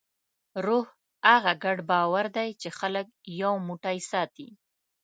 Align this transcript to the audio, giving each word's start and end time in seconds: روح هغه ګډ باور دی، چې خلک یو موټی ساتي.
روح 0.65 0.87
هغه 1.29 1.53
ګډ 1.63 1.77
باور 1.89 2.25
دی، 2.35 2.49
چې 2.61 2.69
خلک 2.79 3.07
یو 3.41 3.53
موټی 3.67 3.97
ساتي. 4.11 4.49